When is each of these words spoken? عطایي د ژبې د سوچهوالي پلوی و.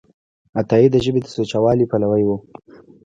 عطایي 0.59 0.87
د 0.91 0.95
ژبې 1.05 1.19
د 1.23 1.27
سوچهوالي 1.35 1.85
پلوی 1.91 2.23
و. 2.25 2.29